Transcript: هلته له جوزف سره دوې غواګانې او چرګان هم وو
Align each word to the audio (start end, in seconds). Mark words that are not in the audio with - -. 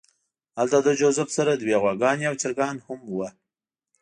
هلته 0.57 0.77
له 0.85 0.91
جوزف 0.99 1.29
سره 1.37 1.51
دوې 1.61 1.75
غواګانې 1.81 2.25
او 2.29 2.35
چرګان 2.41 2.75
هم 2.85 2.99
وو 3.11 3.27